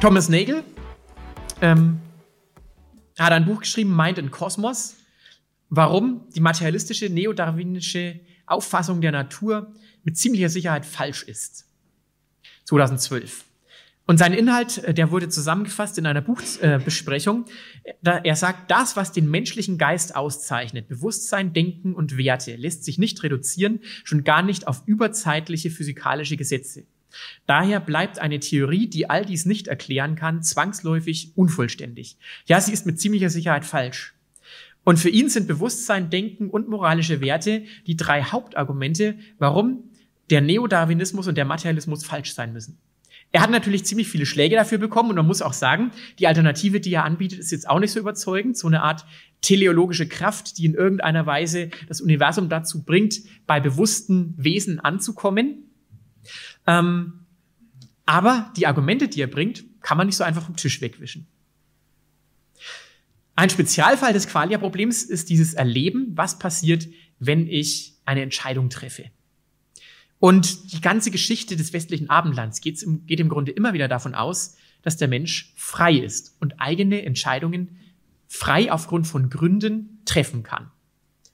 [0.00, 0.64] Thomas Nagel
[1.60, 2.00] ähm,
[3.18, 4.96] hat ein Buch geschrieben, Mind and Cosmos,
[5.68, 11.66] warum die materialistische neodarwinische Auffassung der Natur mit ziemlicher Sicherheit falsch ist.
[12.64, 13.44] 2012.
[14.10, 17.44] Und sein Inhalt, äh, der wurde zusammengefasst in einer Buchbesprechung.
[18.02, 23.22] Er sagt, das, was den menschlichen Geist auszeichnet, Bewusstsein, Denken und Werte, lässt sich nicht
[23.22, 26.86] reduzieren, schon gar nicht auf überzeitliche physikalische Gesetze.
[27.46, 32.18] Daher bleibt eine Theorie, die all dies nicht erklären kann, zwangsläufig unvollständig.
[32.46, 34.16] Ja, sie ist mit ziemlicher Sicherheit falsch.
[34.82, 39.84] Und für ihn sind Bewusstsein, Denken und moralische Werte die drei Hauptargumente, warum
[40.30, 42.80] der Neodarwinismus und der Materialismus falsch sein müssen.
[43.32, 46.80] Er hat natürlich ziemlich viele Schläge dafür bekommen und man muss auch sagen, die Alternative,
[46.80, 48.56] die er anbietet, ist jetzt auch nicht so überzeugend.
[48.56, 49.06] So eine Art
[49.40, 55.70] teleologische Kraft, die in irgendeiner Weise das Universum dazu bringt, bei bewussten Wesen anzukommen.
[56.66, 57.26] Ähm,
[58.04, 61.28] aber die Argumente, die er bringt, kann man nicht so einfach vom Tisch wegwischen.
[63.36, 66.88] Ein Spezialfall des Qualia-Problems ist dieses Erleben, was passiert,
[67.20, 69.04] wenn ich eine Entscheidung treffe.
[70.20, 74.14] Und die ganze Geschichte des westlichen Abendlands geht im, geht im Grunde immer wieder davon
[74.14, 77.78] aus, dass der Mensch frei ist und eigene Entscheidungen
[78.28, 80.70] frei aufgrund von Gründen treffen kann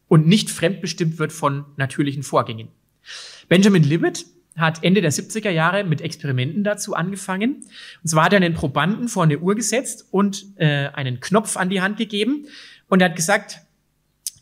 [0.08, 2.68] und nicht fremdbestimmt wird von natürlichen Vorgängen.
[3.48, 4.24] Benjamin Libet
[4.56, 7.64] hat Ende der 70er Jahre mit Experimenten dazu angefangen.
[8.02, 11.68] Und zwar hat er einen Probanden vor eine Uhr gesetzt und äh, einen Knopf an
[11.68, 12.46] die Hand gegeben.
[12.88, 13.60] Und er hat gesagt,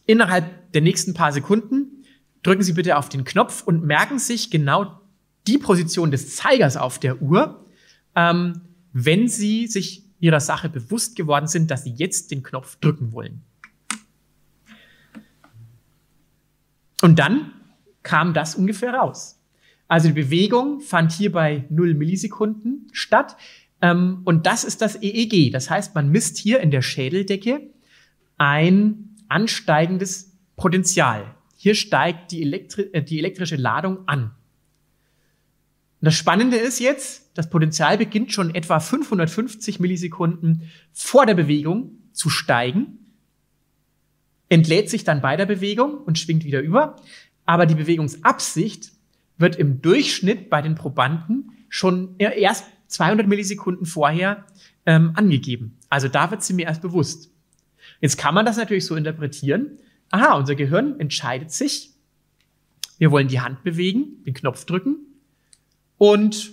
[0.07, 2.04] innerhalb der nächsten paar Sekunden
[2.45, 5.01] drücken Sie bitte auf den Knopf und merken sich genau
[5.49, 7.67] die Position des Zeigers auf der Uhr,
[8.15, 8.61] ähm,
[8.93, 13.43] wenn Sie sich Ihrer Sache bewusst geworden sind, dass Sie jetzt den Knopf drücken wollen.
[17.03, 17.53] Und dann
[18.03, 19.41] kam das ungefähr raus.
[19.89, 23.37] Also die Bewegung fand hier bei 0 Millisekunden statt.
[23.83, 25.53] Ähm, und das ist das EEG.
[25.53, 27.71] Das heißt, man misst hier in der Schädeldecke
[28.39, 31.35] ein ansteigendes Potential.
[31.65, 34.25] Hier steigt die, Elektri äh, die elektrische Ladung an.
[34.25, 34.33] Und
[36.03, 42.29] das Spannende ist jetzt, das Potential beginnt schon etwa 550 Millisekunden vor der Bewegung zu
[42.29, 42.99] steigen,
[44.51, 46.97] entlädt sich dann bei der Bewegung und schwingt wieder über.
[47.47, 48.93] Aber die Bewegungsabsicht
[49.39, 54.45] wird im Durchschnitt bei den Probanden schon erst 200 Millisekunden vorher
[54.85, 55.79] ähm, angegeben.
[55.89, 57.31] Also da wird sie mir erst bewusst.
[58.03, 59.79] Jetzt kann man das natürlich so interpretieren.
[60.15, 61.91] Aha, unser Gehirn entscheidet sich.
[62.99, 64.99] Wir wollen die Hand bewegen, den Knopf drücken
[65.99, 66.53] und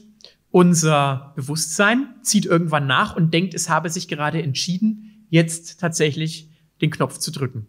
[0.50, 6.50] unser Bewusstsein zieht irgendwann nach und denkt, es habe sich gerade entschieden, jetzt tatsächlich
[6.82, 7.68] den Knopf zu drücken.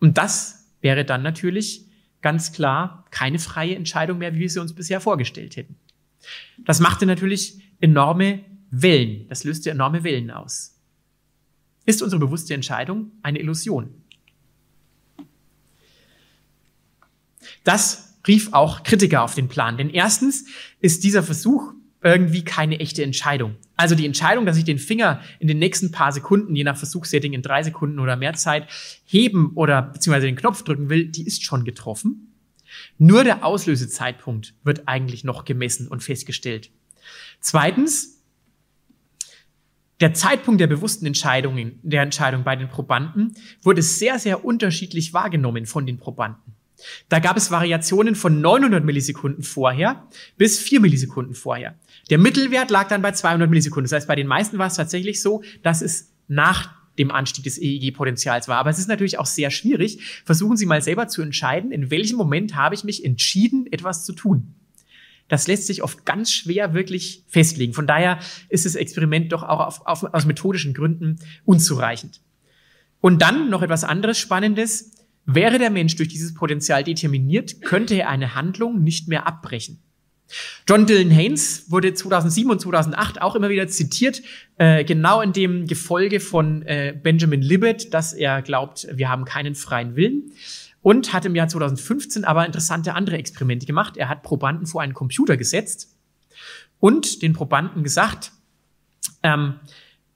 [0.00, 1.86] Und das wäre dann natürlich
[2.20, 5.76] ganz klar keine freie Entscheidung mehr, wie wir sie uns bisher vorgestellt hätten.
[6.64, 8.40] Das machte natürlich enorme
[8.72, 9.28] Wellen.
[9.28, 10.80] Das löste enorme Wellen aus.
[11.86, 14.02] Ist unsere bewusste Entscheidung eine Illusion?
[17.64, 19.76] Das rief auch Kritiker auf den Plan.
[19.76, 20.46] Denn erstens
[20.80, 23.56] ist dieser Versuch irgendwie keine echte Entscheidung.
[23.76, 27.32] Also die Entscheidung, dass ich den Finger in den nächsten paar Sekunden, je nach Versuchssetting
[27.32, 28.68] in drei Sekunden oder mehr Zeit,
[29.06, 32.34] heben oder beziehungsweise den Knopf drücken will, die ist schon getroffen.
[32.98, 36.70] Nur der Auslösezeitpunkt wird eigentlich noch gemessen und festgestellt.
[37.40, 38.22] Zweitens,
[40.00, 45.66] der Zeitpunkt der bewussten Entscheidungen, der Entscheidung bei den Probanden wurde sehr, sehr unterschiedlich wahrgenommen
[45.66, 46.54] von den Probanden.
[47.08, 51.78] Da gab es Variationen von 900 Millisekunden vorher bis 4 Millisekunden vorher.
[52.10, 53.84] Der Mittelwert lag dann bei 200 Millisekunden.
[53.84, 57.58] Das heißt, bei den meisten war es tatsächlich so, dass es nach dem Anstieg des
[57.58, 58.58] EEG-Potenzials war.
[58.58, 60.22] Aber es ist natürlich auch sehr schwierig.
[60.24, 64.12] Versuchen Sie mal selber zu entscheiden, in welchem Moment habe ich mich entschieden, etwas zu
[64.12, 64.54] tun.
[65.28, 67.72] Das lässt sich oft ganz schwer wirklich festlegen.
[67.72, 68.18] Von daher
[68.48, 72.20] ist das Experiment doch auch auf, auf, aus methodischen Gründen unzureichend.
[73.00, 74.92] Und dann noch etwas anderes Spannendes.
[75.26, 79.80] Wäre der Mensch durch dieses Potenzial determiniert, könnte er eine Handlung nicht mehr abbrechen.
[80.68, 84.22] John Dylan Haynes wurde 2007 und 2008 auch immer wieder zitiert,
[84.56, 89.54] äh, genau in dem Gefolge von äh, Benjamin Libet, dass er glaubt, wir haben keinen
[89.54, 90.32] freien Willen.
[90.80, 93.96] Und hat im Jahr 2015 aber interessante andere Experimente gemacht.
[93.96, 95.96] Er hat Probanden vor einen Computer gesetzt
[96.78, 98.32] und den Probanden gesagt,
[99.22, 99.54] ähm,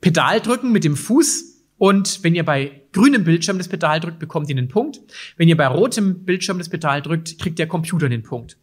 [0.03, 4.49] Pedal drücken mit dem Fuß und wenn ihr bei grünem Bildschirm das Pedal drückt, bekommt
[4.51, 5.01] ihr einen Punkt.
[5.37, 8.59] Wenn ihr bei rotem Bildschirm das Pedal drückt, kriegt der Computer den Punkt.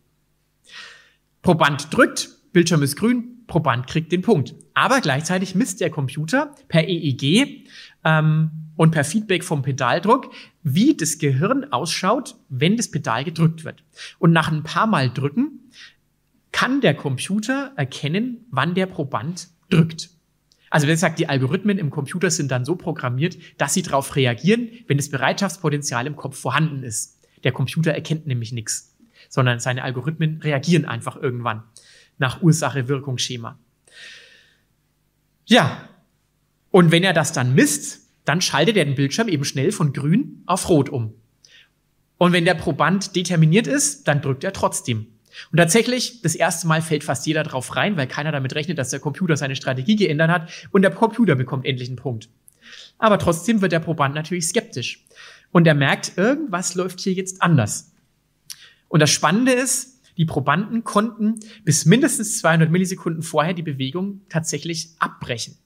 [1.41, 4.55] Proband drückt, Bildschirm ist grün, Proband kriegt den Punkt.
[4.73, 7.67] Aber gleichzeitig misst der Computer per EEG
[8.03, 10.33] ähm, und per Feedback vom Pedaldruck,
[10.63, 13.83] wie das Gehirn ausschaut, wenn das Pedal gedrückt wird.
[14.19, 15.71] Und nach ein paar Mal drücken
[16.51, 20.09] kann der Computer erkennen, wann der Proband drückt.
[20.75, 24.71] Also wie gesagt, die Algorithmen im Computer sind dann so programmiert, dass sie darauf reagieren,
[24.87, 27.25] wenn das Bereitschaftspotenzial im Kopf vorhanden ist.
[27.45, 28.93] Der Computer erkennt nämlich nichts,
[29.29, 31.63] sondern seine Algorithmen reagieren einfach irgendwann
[32.17, 33.57] nach Ursache-Wirkungsschema.
[35.45, 35.87] Ja,
[36.71, 40.43] und wenn er das dann misst, dann schaltet er den Bildschirm eben schnell von grün
[40.45, 41.13] auf rot um.
[42.17, 45.07] Und wenn der Proband determiniert ist, dann drückt er trotzdem.
[45.51, 48.89] Und tatsächlich, das erste Mal fällt fast jeder drauf rein, weil keiner damit rechnet, dass
[48.89, 52.29] der Computer seine Strategie geändert hat und der Computer bekommt endlich einen Punkt.
[52.97, 55.05] Aber trotzdem wird der Proband natürlich skeptisch.
[55.51, 57.93] Und er merkt, irgendwas läuft hier jetzt anders.
[58.87, 64.89] Und das Spannende ist, die Probanden konnten bis mindestens 200 Millisekunden vorher die Bewegung tatsächlich
[64.99, 65.57] abbrechen.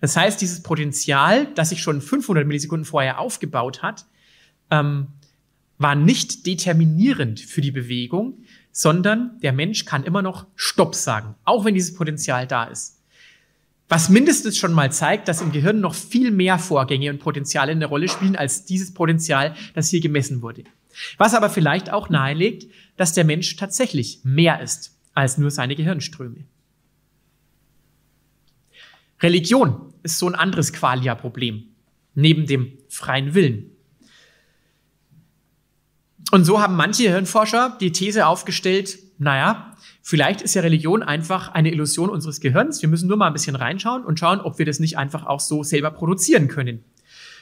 [0.00, 4.06] Das heißt, dieses Potenzial, das sich schon 500 Millisekunden vorher aufgebaut hat,
[4.70, 5.08] ähm,
[5.78, 11.64] war nicht determinierend für die Bewegung, sondern der Mensch kann immer noch Stopp sagen, auch
[11.64, 13.00] wenn dieses Potenzial da ist.
[13.88, 17.86] Was mindestens schon mal zeigt, dass im Gehirn noch viel mehr Vorgänge und Potenziale eine
[17.86, 20.64] Rolle spielen als dieses Potenzial, das hier gemessen wurde.
[21.18, 22.66] Was aber vielleicht auch nahelegt,
[22.96, 26.44] dass der Mensch tatsächlich mehr ist als nur seine Gehirnströme.
[29.20, 31.68] Religion ist so ein anderes Qualia-Problem,
[32.14, 33.70] neben dem freien Willen.
[36.34, 41.70] Und so haben manche Hirnforscher die These aufgestellt, naja, vielleicht ist ja Religion einfach eine
[41.70, 42.82] Illusion unseres Gehirns.
[42.82, 45.38] Wir müssen nur mal ein bisschen reinschauen und schauen, ob wir das nicht einfach auch
[45.38, 46.82] so selber produzieren können.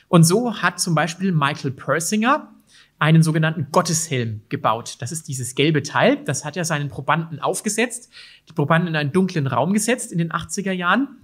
[0.08, 2.52] Und so hat zum Beispiel Michael Persinger
[2.98, 4.96] einen sogenannten Gotteshelm gebaut.
[4.98, 6.22] Das ist dieses gelbe Teil.
[6.26, 8.10] Das hat er seinen Probanden aufgesetzt,
[8.50, 11.16] die Probanden in einen dunklen Raum gesetzt in den 80er Jahren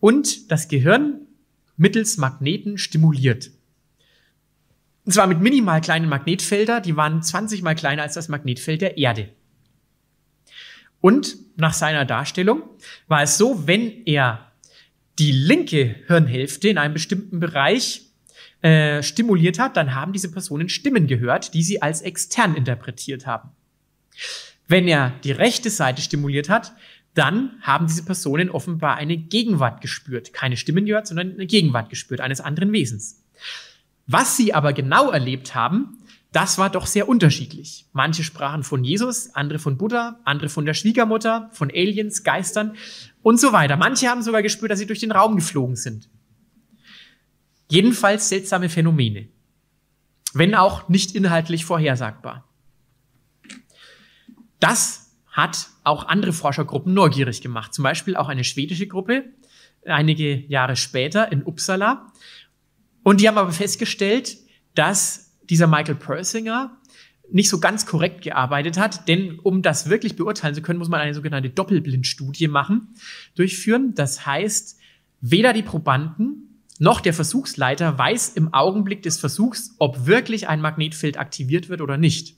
[0.00, 1.20] und das Gehirn
[1.78, 3.52] mittels Magneten stimuliert.
[5.06, 8.98] Und zwar mit minimal kleinen Magnetfelder, die waren 20 mal kleiner als das Magnetfeld der
[8.98, 9.28] Erde.
[11.00, 12.62] Und nach seiner Darstellung
[13.06, 14.50] war es so, wenn er
[15.20, 18.02] die linke Hirnhälfte in einem bestimmten Bereich
[18.62, 23.50] äh, stimuliert hat, dann haben diese Personen Stimmen gehört, die sie als extern interpretiert haben.
[24.66, 26.72] Wenn er die rechte Seite stimuliert hat,
[27.14, 30.32] dann haben diese Personen offenbar eine Gegenwart gespürt.
[30.32, 33.22] Keine Stimmen gehört, sondern eine Gegenwart gespürt eines anderen Wesens.
[34.06, 35.98] Was sie aber genau erlebt haben,
[36.32, 37.86] das war doch sehr unterschiedlich.
[37.92, 42.76] Manche sprachen von Jesus, andere von Buddha, andere von der Schwiegermutter, von Aliens, Geistern
[43.22, 43.76] und so weiter.
[43.76, 46.10] Manche haben sogar gespürt, dass sie durch den Raum geflogen sind.
[47.68, 49.28] Jedenfalls seltsame Phänomene.
[50.34, 52.46] Wenn auch nicht inhaltlich vorhersagbar.
[54.60, 57.72] Das hat auch andere Forschergruppen neugierig gemacht.
[57.74, 59.24] Zum Beispiel auch eine schwedische Gruppe,
[59.84, 62.12] einige Jahre später in Uppsala.
[63.06, 64.36] Und die haben aber festgestellt,
[64.74, 66.76] dass dieser Michael Persinger
[67.30, 71.00] nicht so ganz korrekt gearbeitet hat, denn um das wirklich beurteilen zu können, muss man
[71.00, 72.96] eine sogenannte Doppelblindstudie machen,
[73.36, 73.94] durchführen.
[73.94, 74.80] Das heißt,
[75.20, 81.16] weder die Probanden noch der Versuchsleiter weiß im Augenblick des Versuchs, ob wirklich ein Magnetfeld
[81.16, 82.34] aktiviert wird oder nicht.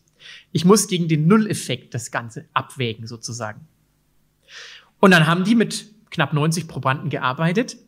[0.53, 3.62] Ich muss gegen den Nulleffekt das Ganze abwägen sozusagen.
[5.00, 7.79] Und dann haben die mit knapp 90 Probanden gearbeitet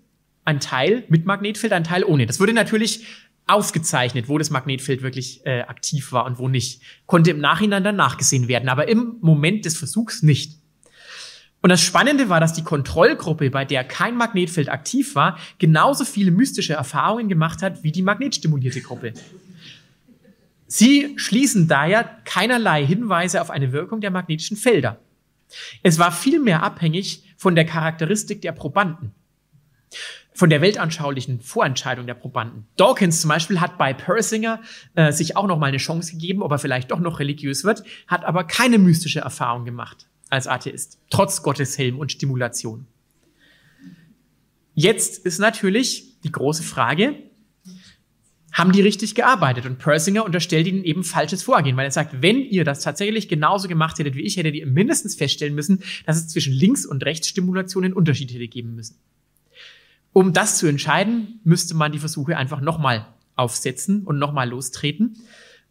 [0.50, 2.26] ein Teil mit Magnetfeld, ein Teil ohne.
[2.26, 3.06] Das wurde natürlich
[3.46, 6.82] aufgezeichnet, wo das Magnetfeld wirklich äh, aktiv war und wo nicht.
[7.06, 10.58] Konnte im Nachhinein dann nachgesehen werden, aber im Moment des Versuchs nicht.
[11.62, 16.30] Und das Spannende war, dass die Kontrollgruppe, bei der kein Magnetfeld aktiv war, genauso viele
[16.30, 19.12] mystische Erfahrungen gemacht hat wie die magnetstimulierte Gruppe.
[20.66, 24.98] Sie schließen daher keinerlei Hinweise auf eine Wirkung der magnetischen Felder.
[25.82, 29.12] Es war vielmehr abhängig von der Charakteristik der Probanden
[30.32, 32.66] von der weltanschaulichen Vorentscheidung der Probanden.
[32.76, 34.60] Dawkins zum Beispiel hat bei Persinger
[34.94, 37.82] äh, sich auch noch mal eine Chance gegeben, ob er vielleicht doch noch religiös wird,
[38.06, 42.86] hat aber keine mystische Erfahrung gemacht als Atheist, trotz Gotteshelm und Stimulation.
[44.74, 47.16] Jetzt ist natürlich die große Frage,
[48.52, 49.66] haben die richtig gearbeitet?
[49.66, 53.68] Und Persinger unterstellt ihnen eben falsches Vorgehen, weil er sagt, wenn ihr das tatsächlich genauso
[53.68, 57.92] gemacht hättet wie ich, hättet ihr mindestens feststellen müssen, dass es zwischen Links- und Rechtsstimulationen
[57.92, 58.96] Unterschiede hätte geben müssen.
[60.12, 65.16] Um das zu entscheiden, müsste man die Versuche einfach nochmal aufsetzen und nochmal lostreten.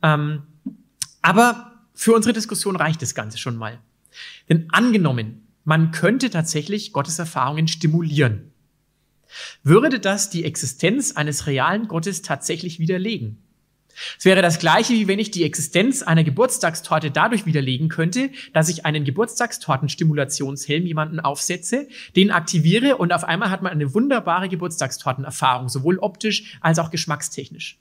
[0.02, 0.44] Ähm,
[1.22, 3.80] aber für unsere Diskussion reicht das Ganze schon mal.
[4.48, 8.52] Denn angenommen, man könnte tatsächlich Gottes Erfahrungen stimulieren.
[9.64, 13.38] Würde das die Existenz eines realen Gottes tatsächlich widerlegen?
[14.18, 18.70] Es wäre das gleiche, wie wenn ich die Existenz einer Geburtstagstorte dadurch widerlegen könnte, dass
[18.70, 25.70] ich einen Geburtstagstortenstimulationshelm jemanden aufsetze, den aktiviere und auf einmal hat man eine wunderbare Geburtstagstortenerfahrung,
[25.70, 27.78] sowohl optisch als auch geschmackstechnisch.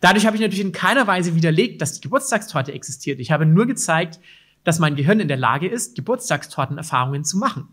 [0.00, 3.20] Dadurch habe ich natürlich in keiner Weise widerlegt, dass die Geburtstagstorte existiert.
[3.20, 4.20] Ich habe nur gezeigt,
[4.64, 7.68] dass mein Gehirn in der Lage ist, Geburtstagstortenerfahrungen zu machen.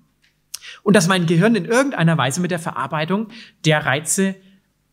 [0.83, 3.29] Und dass mein Gehirn in irgendeiner Weise mit der Verarbeitung
[3.65, 4.35] der Reize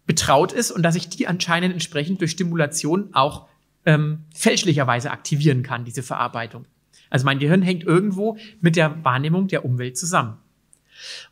[0.06, 3.48] betraut ist und dass ich die anscheinend entsprechend durch Stimulation auch
[3.84, 6.66] ähm, fälschlicherweise aktivieren kann, diese Verarbeitung.
[7.10, 10.38] Also mein Gehirn hängt irgendwo mit der Wahrnehmung der Umwelt zusammen.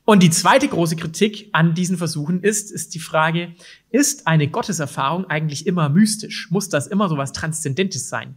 [0.05, 3.55] Und die zweite große Kritik an diesen Versuchen ist, ist die Frage,
[3.91, 6.51] ist eine Gotteserfahrung eigentlich immer mystisch?
[6.51, 8.37] Muss das immer so was Transzendentes sein?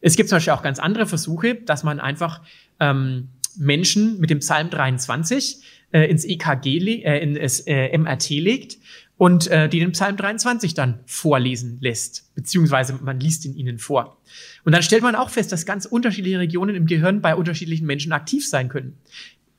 [0.00, 2.42] Es gibt zum Beispiel auch ganz andere Versuche, dass man einfach
[2.80, 8.78] ähm, Menschen mit dem Psalm 23 äh, ins EKG, äh, in das äh, MRT legt
[9.18, 14.22] und äh, die den Psalm 23 dann vorlesen lässt, beziehungsweise man liest ihn ihnen vor.
[14.64, 18.12] Und dann stellt man auch fest, dass ganz unterschiedliche Regionen im Gehirn bei unterschiedlichen Menschen
[18.12, 18.96] aktiv sein können.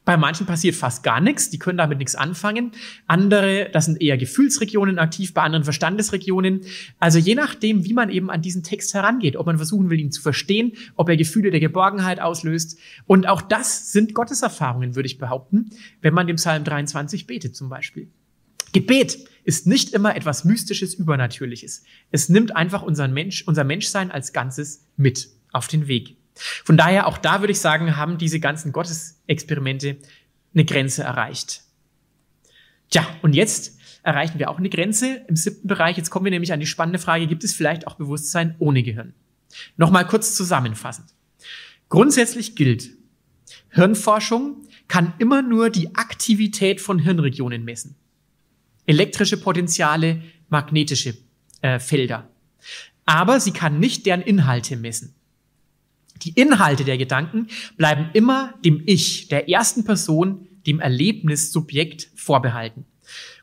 [0.06, 2.72] Bei manchen passiert fast gar nichts, die können damit nichts anfangen.
[3.06, 6.62] Andere, das sind eher Gefühlsregionen aktiv, bei anderen Verstandesregionen.
[6.98, 10.12] Also je nachdem, wie man eben an diesen Text herangeht, ob man versuchen will, ihn
[10.12, 12.80] zu verstehen, ob er Gefühle der Geborgenheit auslöst.
[13.06, 15.70] Und auch das sind Gotteserfahrungen, würde ich behaupten,
[16.02, 18.08] wenn man dem Psalm 23 betet zum Beispiel.
[18.74, 21.82] Gebet ist nicht immer etwas Mystisches, Übernatürliches.
[22.12, 26.18] Es nimmt einfach unseren Mensch, unser Menschsein als Ganzes mit auf den Weg.
[26.36, 29.98] Von daher, auch da würde ich sagen, haben diese ganzen Gottesexperimente
[30.54, 31.64] eine Grenze erreicht.
[32.92, 35.98] Tja, und jetzt erreichen wir auch eine Grenze im siebten Bereich.
[35.98, 39.16] Jetzt kommen wir nämlich an die spannende Frage, gibt es vielleicht auch Bewusstsein ohne Gehirn?
[39.78, 41.10] Nochmal kurz zusammenfassend.
[41.90, 42.92] Grundsätzlich gilt,
[43.72, 47.96] Hirnforschung kann immer nur die Aktivität von Hirnregionen messen.
[48.90, 51.14] Elektrische Potenziale, magnetische
[51.62, 52.28] äh, Felder.
[53.06, 55.14] Aber sie kann nicht deren Inhalte messen.
[56.24, 57.46] Die Inhalte der Gedanken
[57.78, 62.86] bleiben immer dem Ich, der ersten Person, dem Erlebnissubjekt vorbehalten.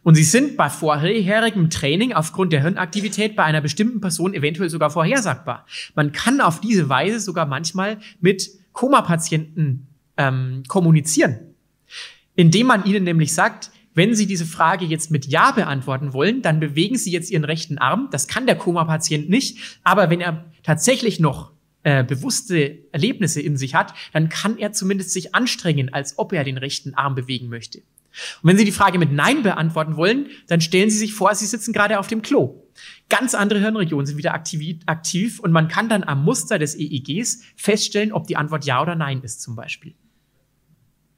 [0.02, 4.90] Und sie sind bei vorherigem Training aufgrund der Hirnaktivität bei einer bestimmten Person eventuell sogar
[4.90, 5.64] vorhersagbar.
[5.94, 9.86] Man kann auf diese Weise sogar manchmal mit Koma-Patienten
[10.16, 11.38] ähm, kommunizieren,
[12.34, 16.60] indem man ihnen nämlich sagt, wenn Sie diese Frage jetzt mit Ja beantworten wollen, dann
[16.60, 18.08] bewegen Sie jetzt Ihren rechten Arm.
[18.12, 19.80] Das kann der Koma-Patient nicht.
[19.84, 25.12] Aber wenn er tatsächlich noch äh, bewusste Erlebnisse in sich hat, dann kann er zumindest
[25.12, 27.78] sich anstrengen, als ob er den rechten Arm bewegen möchte.
[27.78, 31.46] Und wenn Sie die Frage mit Nein beantworten wollen, dann stellen Sie sich vor, Sie
[31.46, 32.64] sitzen gerade auf dem Klo.
[33.08, 37.40] Ganz andere Hirnregionen sind wieder aktiv, aktiv und man kann dann am Muster des EEGs
[37.56, 39.94] feststellen, ob die Antwort Ja oder Nein ist zum Beispiel.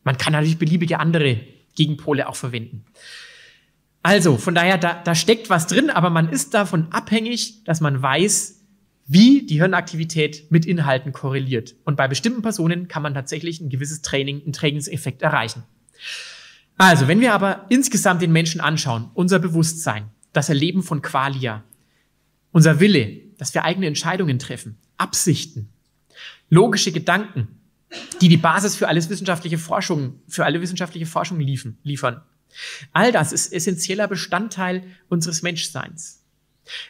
[0.04, 1.40] Man kann natürlich beliebige andere
[1.78, 2.84] Gegenpole auch verwenden.
[4.02, 8.02] Also, von daher, da, da steckt was drin, aber man ist davon abhängig, dass man
[8.02, 8.60] weiß,
[9.06, 11.74] wie die Hirnaktivität mit Inhalten korreliert.
[11.84, 15.62] Und bei bestimmten Personen kann man tatsächlich ein gewisses Training, einen Trainingseffekt erreichen.
[16.76, 21.64] Also, wenn wir aber insgesamt den Menschen anschauen, unser Bewusstsein, das Erleben von Qualia,
[22.52, 25.70] unser Wille, dass wir eigene Entscheidungen treffen, Absichten,
[26.50, 27.57] logische Gedanken,
[28.20, 32.22] die die Basis für alles wissenschaftliche Forschung, für alle wissenschaftliche Forschung liefen, liefern.
[32.92, 36.24] All das ist essentieller Bestandteil unseres Menschseins.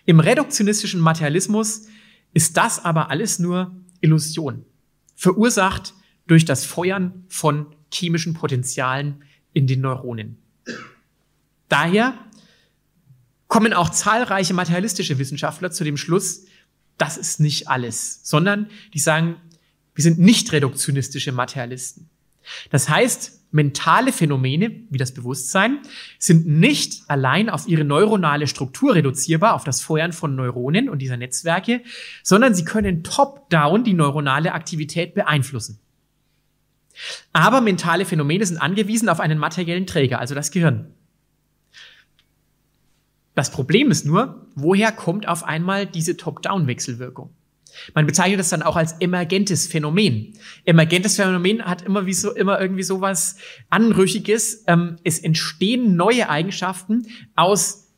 [0.06, 1.86] Im reduktionistischen Materialismus
[2.32, 4.64] ist das aber alles nur Illusion,
[5.14, 5.94] verursacht
[6.26, 10.38] durch das Feuern von chemischen Potenzialen in den Neuronen.
[11.68, 12.14] Daher
[13.46, 16.44] kommen auch zahlreiche materialistische Wissenschaftler zu dem Schluss,
[16.98, 19.36] das ist nicht alles, sondern die sagen,
[19.98, 22.08] wir sind nicht reduktionistische Materialisten.
[22.70, 25.80] Das heißt, mentale Phänomene wie das Bewusstsein
[26.20, 31.16] sind nicht allein auf ihre neuronale Struktur reduzierbar, auf das Feuern von Neuronen und dieser
[31.16, 31.80] Netzwerke,
[32.22, 35.80] sondern sie können top-down die neuronale Aktivität beeinflussen.
[37.32, 40.94] Aber mentale Phänomene sind angewiesen auf einen materiellen Träger, also das Gehirn.
[43.34, 47.34] Das Problem ist nur, woher kommt auf einmal diese Top-Down-Wechselwirkung?
[47.94, 50.34] Man bezeichnet das dann auch als emergentes Phänomen.
[50.64, 53.36] Emergentes Phänomen hat immer wie so, immer irgendwie sowas
[53.70, 54.64] Anrüchiges.
[54.66, 57.88] Ähm, es entstehen neue Eigenschaften aus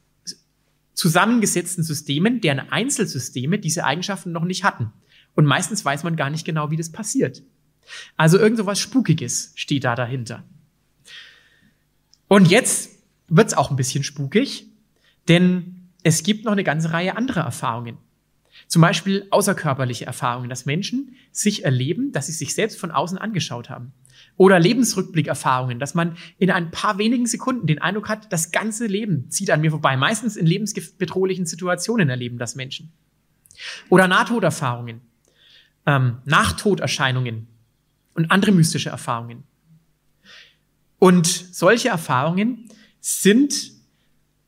[0.95, 4.93] zusammengesetzten Systemen, deren Einzelsysteme diese Eigenschaften noch nicht hatten.
[5.35, 7.43] Und meistens weiß man gar nicht genau, wie das passiert.
[8.17, 10.45] Also irgend sowas Spukiges steht da dahinter.
[12.29, 12.91] Und jetzt
[13.29, 14.67] wird's auch ein bisschen spukig,
[15.29, 17.99] denn es gibt noch eine ganze Reihe anderer Erfahrungen.
[18.71, 23.69] Zum Beispiel außerkörperliche Erfahrungen, dass Menschen sich erleben, dass sie sich selbst von außen angeschaut
[23.69, 23.93] haben.
[24.37, 29.29] Oder Lebensrückblickerfahrungen, dass man in ein paar wenigen Sekunden den Eindruck hat, das ganze Leben
[29.29, 29.97] zieht an mir vorbei.
[29.97, 32.93] Meistens in lebensbedrohlichen Situationen erleben das Menschen.
[33.89, 35.01] Oder Nahtoderfahrungen,
[35.87, 37.49] ähm, Nachtoderscheinungen
[38.15, 39.43] und andere mystische Erfahrungen.
[41.01, 42.69] Und solche Erfahrungen
[43.01, 43.73] sind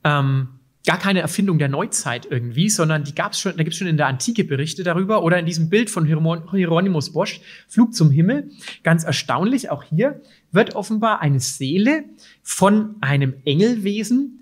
[0.05, 3.97] ähm, gar keine Erfindung der Neuzeit irgendwie, sondern die gab's schon, da gibt's schon in
[3.97, 8.51] der Antike Berichte darüber oder in diesem Bild von Hieronymus Bosch, Flug zum Himmel.
[8.83, 10.21] Ganz erstaunlich, auch hier
[10.51, 12.05] wird offenbar eine Seele
[12.43, 14.41] von einem Engelwesen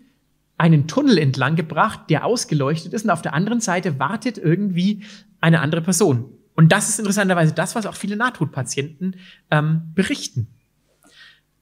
[0.57, 5.05] einen Tunnel entlang gebracht, der ausgeleuchtet ist und auf der anderen Seite wartet irgendwie
[5.41, 6.27] eine andere Person.
[6.55, 9.17] Und das ist interessanterweise das, was auch viele Nahtodpatienten
[9.51, 10.49] ähm, berichten.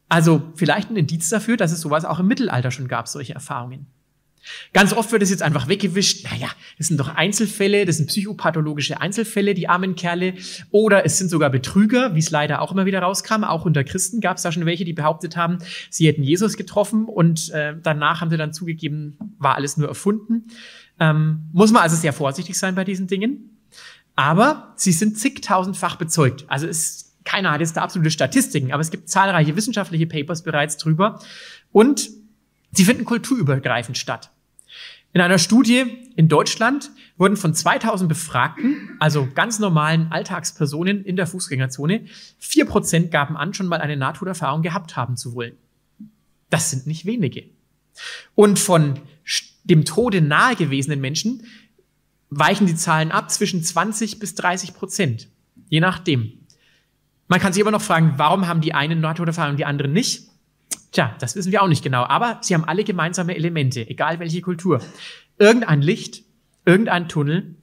[0.08, 3.86] Also vielleicht ein Indiz dafür, dass es sowas auch im Mittelalter schon gab, solche Erfahrungen.
[4.72, 6.24] Ganz oft wird es jetzt einfach weggewischt.
[6.24, 10.34] Naja, das sind doch Einzelfälle, das sind psychopathologische Einzelfälle, die armen Kerle.
[10.70, 13.44] Oder es sind sogar Betrüger, wie es leider auch immer wieder rauskam.
[13.44, 15.58] Auch unter Christen gab es da schon welche, die behauptet haben,
[15.90, 20.48] sie hätten Jesus getroffen und äh, danach haben sie dann zugegeben, war alles nur erfunden.
[21.00, 23.58] Ähm, muss man also sehr vorsichtig sein bei diesen Dingen.
[24.16, 26.44] Aber sie sind zigtausendfach bezeugt.
[26.48, 30.76] Also es, keiner hat jetzt da absolute Statistiken, aber es gibt zahlreiche wissenschaftliche Papers bereits
[30.76, 31.20] drüber.
[31.70, 32.10] Und
[32.70, 34.30] Sie finden kulturübergreifend statt.
[35.18, 35.84] In einer Studie
[36.14, 42.04] in Deutschland wurden von 2000 Befragten, also ganz normalen Alltagspersonen in der Fußgängerzone,
[42.38, 45.56] vier Prozent gaben an, schon mal eine Nahtoderfahrung gehabt haben zu wollen.
[46.50, 47.46] Das sind nicht wenige.
[48.36, 49.00] Und von
[49.64, 51.42] dem Tode nahe gewesenen Menschen
[52.30, 55.26] weichen die Zahlen ab zwischen 20 bis 30 Prozent.
[55.68, 56.46] Je nachdem.
[57.26, 60.28] Man kann sich aber noch fragen, warum haben die einen Nahtoderfahrung, die anderen nicht?
[60.92, 64.40] Tja, das wissen wir auch nicht genau, aber sie haben alle gemeinsame Elemente, egal welche
[64.40, 64.80] Kultur.
[65.38, 66.24] Irgendein Licht,
[66.64, 67.56] irgendein Tunnel,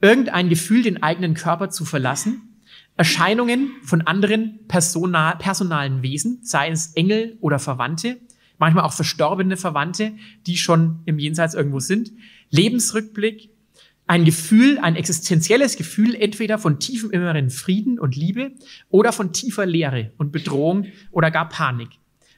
[0.00, 2.50] irgendein Gefühl, den eigenen Körper zu verlassen,
[2.96, 8.18] Erscheinungen von anderen personal, personalen Wesen, sei es Engel oder Verwandte,
[8.58, 10.12] manchmal auch verstorbene Verwandte,
[10.46, 12.12] die schon im Jenseits irgendwo sind,
[12.50, 13.50] Lebensrückblick,
[14.06, 18.52] ein Gefühl, ein existenzielles Gefühl entweder von tiefem inneren Frieden und Liebe
[18.88, 21.90] oder von tiefer Leere und Bedrohung oder gar Panik.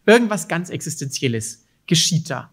[0.07, 2.51] Irgendwas ganz Existenzielles geschieht da.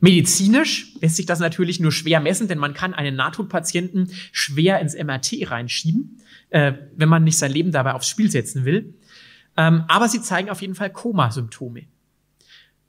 [0.00, 4.94] Medizinisch lässt sich das natürlich nur schwer messen, denn man kann einen Nahtodpatienten schwer ins
[4.94, 6.18] MRT reinschieben,
[6.50, 8.94] äh, wenn man nicht sein Leben dabei aufs Spiel setzen will.
[9.56, 11.84] Ähm, aber sie zeigen auf jeden Fall Koma-Symptome.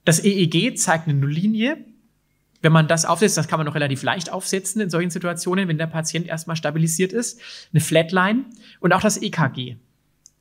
[0.06, 1.86] Das EEG zeigt eine Nulllinie.
[2.62, 5.78] Wenn man das aufsetzt, das kann man noch relativ leicht aufsetzen in solchen Situationen, wenn
[5.78, 7.40] der Patient erstmal stabilisiert ist.
[7.74, 8.46] Eine Flatline.
[8.80, 9.78] Und auch das EKG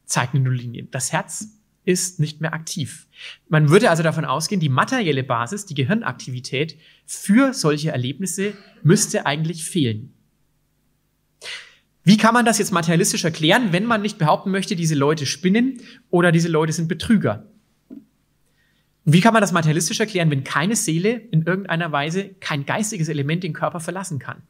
[0.05, 0.85] zeigt eine Nulllinie.
[0.91, 1.49] Das Herz
[1.85, 3.09] ist nicht mehr aktiv.
[3.49, 9.64] Man würde also davon ausgehen, die materielle Basis, die Gehirnaktivität für solche Erlebnisse müsste eigentlich
[9.64, 10.14] fehlen.
[12.05, 15.81] Wie kann man das jetzt materialistisch erklären, wenn man nicht behaupten möchte, diese Leute spinnen
[16.11, 17.47] oder diese Leute sind Betrüger?
[19.05, 23.42] Wie kann man das materialistisch erklären, wenn keine Seele in irgendeiner Weise kein geistiges Element
[23.42, 24.42] den Körper verlassen kann?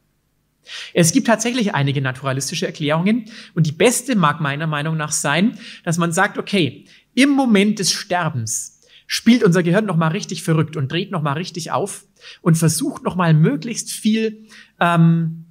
[0.93, 5.97] Es gibt tatsächlich einige naturalistische Erklärungen und die beste mag meiner Meinung nach sein, dass
[5.97, 10.91] man sagt, okay, im Moment des Sterbens spielt unser Gehirn noch mal richtig verrückt und
[10.91, 12.05] dreht noch mal richtig auf
[12.41, 14.47] und versucht noch mal möglichst viel
[14.79, 15.45] ähm,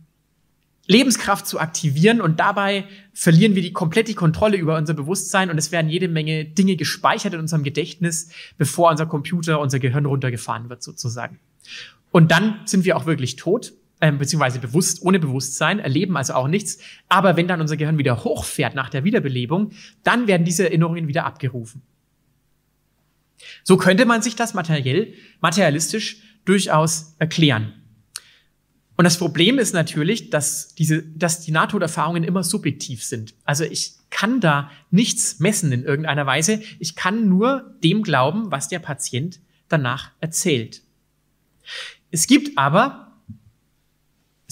[0.87, 5.59] Lebenskraft zu aktivieren und dabei verlieren wir die komplett die Kontrolle über unser Bewusstsein und
[5.59, 10.69] es werden jede Menge Dinge gespeichert in unserem Gedächtnis, bevor unser Computer, unser Gehirn runtergefahren
[10.69, 11.39] wird sozusagen.
[12.11, 13.73] Und dann sind wir auch wirklich tot
[14.03, 16.79] ähm, beziehungsweise bewusst, ohne Bewusstsein, erleben also auch nichts.
[17.09, 19.71] Aber wenn dann unser Gehirn wieder hochfährt nach der Wiederbelebung,
[20.03, 21.83] dann werden diese Erinnerungen wieder abgerufen.
[23.63, 27.75] So könnte man sich das materiell, materialistisch durchaus erklären.
[28.97, 33.35] Und das Problem ist natürlich, dass diese, dass die Nahtoderfahrungen immer subjektiv sind.
[33.45, 36.61] Also ich kann da nichts messen in irgendeiner Weise.
[36.81, 40.83] Ich kann nur dem glauben, was der Patient danach erzählt.
[42.11, 43.12] Es gibt aber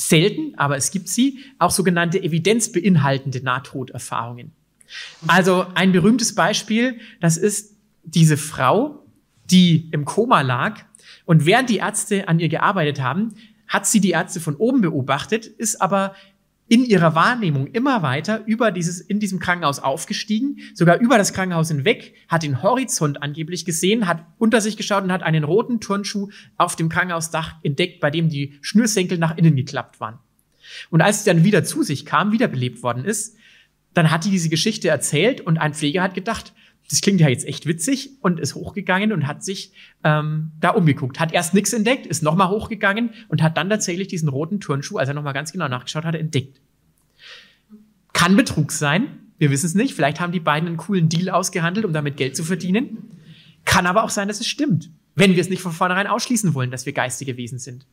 [0.01, 4.53] selten, aber es gibt sie, auch sogenannte evidenzbeinhaltende Nahtoderfahrungen.
[5.27, 9.05] Also ein berühmtes Beispiel, das ist diese Frau,
[9.51, 10.81] die im Koma lag
[11.27, 13.35] und während die Ärzte an ihr gearbeitet haben,
[13.69, 16.15] hat sie die Ärzte von oben beobachtet, ist aber
[16.71, 21.67] in ihrer Wahrnehmung immer weiter über dieses, in diesem Krankenhaus aufgestiegen, sogar über das Krankenhaus
[21.67, 26.29] hinweg, hat den Horizont angeblich gesehen, hat unter sich geschaut und hat einen roten Turnschuh
[26.59, 30.21] auf dem Krankenhausdach entdeckt, bei dem die Schnürsenkel nach innen geklappt waren.
[30.91, 33.37] Und als sie dann wieder zu sich kam, wiederbelebt worden ist,
[33.93, 36.53] dann hat die diese Geschichte erzählt und ein Pfleger hat gedacht,
[36.91, 39.73] das klingt ja jetzt echt witzig und ist hochgegangen und hat sich
[40.03, 41.21] ähm, da umgeguckt.
[41.21, 45.09] Hat erst nichts entdeckt, ist nochmal hochgegangen und hat dann tatsächlich diesen roten Turnschuh, als
[45.09, 46.61] er nochmal ganz genau nachgeschaut hat, entdeckt.
[48.13, 49.07] Kann Betrug sein,
[49.39, 49.95] wir wissen es nicht.
[49.95, 52.99] Vielleicht haben die beiden einen coolen Deal ausgehandelt, um damit Geld zu verdienen.
[53.65, 56.73] Kann aber auch sein, dass es stimmt, wenn wir es nicht von vornherein ausschließen wollen,
[56.73, 57.87] dass wir geistige Wesen sind.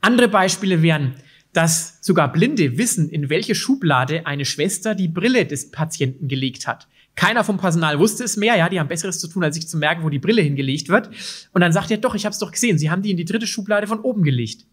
[0.00, 1.14] Andere Beispiele wären
[1.54, 6.88] dass sogar Blinde wissen, in welche Schublade eine Schwester die Brille des Patienten gelegt hat.
[7.16, 9.76] Keiner vom Personal wusste es mehr, ja, die haben Besseres zu tun, als sich zu
[9.76, 11.10] merken, wo die Brille hingelegt wird.
[11.52, 13.24] Und dann sagt er, doch, ich habe es doch gesehen, sie haben die in die
[13.24, 14.66] dritte Schublade von oben gelegt.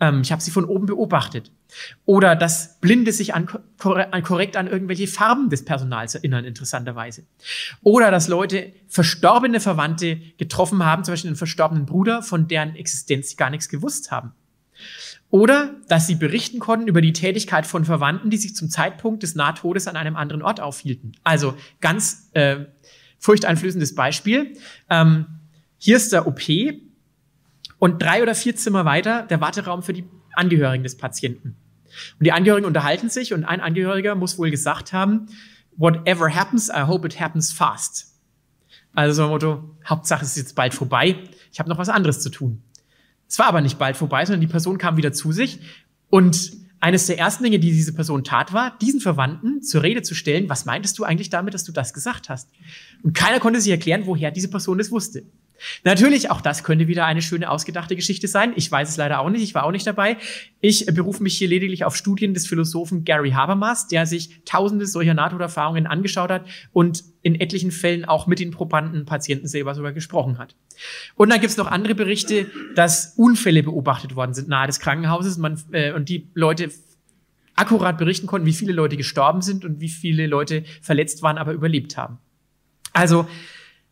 [0.00, 1.52] Ähm, ich habe sie von oben beobachtet.
[2.04, 3.48] Oder dass Blinde sich an,
[3.78, 7.24] korrekt an irgendwelche Farben des Personals erinnern, interessanterweise.
[7.82, 13.30] Oder dass Leute verstorbene Verwandte getroffen haben, zum Beispiel einen verstorbenen Bruder, von deren Existenz
[13.30, 14.32] sie gar nichts gewusst haben.
[15.30, 19.36] Oder dass sie berichten konnten über die Tätigkeit von Verwandten, die sich zum Zeitpunkt des
[19.36, 21.12] Nahtodes an einem anderen Ort aufhielten.
[21.22, 22.64] Also ganz äh,
[23.18, 24.56] furchteinflößendes Beispiel.
[24.88, 25.26] Ähm,
[25.78, 26.40] hier ist der OP
[27.78, 31.56] und drei oder vier Zimmer weiter der Warteraum für die Angehörigen des Patienten.
[32.18, 35.26] Und die Angehörigen unterhalten sich und ein Angehöriger muss wohl gesagt haben,
[35.76, 38.14] whatever happens, I hope it happens fast.
[38.94, 41.16] Also so ein Motto, Hauptsache es ist jetzt bald vorbei,
[41.52, 42.62] ich habe noch was anderes zu tun.
[43.30, 45.60] Es war aber nicht bald vorbei, sondern die Person kam wieder zu sich
[46.08, 50.14] und eines der ersten Dinge, die diese Person tat, war, diesen Verwandten zur Rede zu
[50.14, 52.48] stellen, was meintest du eigentlich damit, dass du das gesagt hast?
[53.02, 55.22] Und keiner konnte sich erklären, woher diese Person es wusste.
[55.84, 58.52] Natürlich, auch das könnte wieder eine schöne ausgedachte Geschichte sein.
[58.56, 60.16] Ich weiß es leider auch nicht, ich war auch nicht dabei.
[60.60, 65.14] Ich berufe mich hier lediglich auf Studien des Philosophen Gary Habermas, der sich tausende solcher
[65.14, 70.38] Nahtoderfahrungen angeschaut hat und in etlichen Fällen auch mit den probanden Patienten selber sogar gesprochen
[70.38, 70.56] hat.
[71.14, 75.62] Und dann gibt's noch andere Berichte, dass Unfälle beobachtet worden sind nahe des Krankenhauses man,
[75.72, 76.70] äh, und die Leute
[77.56, 81.52] akkurat berichten konnten, wie viele Leute gestorben sind und wie viele Leute verletzt waren, aber
[81.52, 82.18] überlebt haben.
[82.92, 83.28] Also